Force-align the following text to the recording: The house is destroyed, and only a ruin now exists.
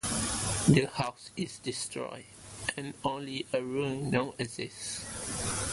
The 0.67 0.89
house 0.95 1.29
is 1.37 1.59
destroyed, 1.59 2.25
and 2.75 2.95
only 3.05 3.45
a 3.53 3.61
ruin 3.61 4.09
now 4.09 4.33
exists. 4.39 5.05